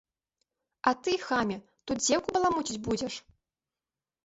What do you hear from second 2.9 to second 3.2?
будзеш?!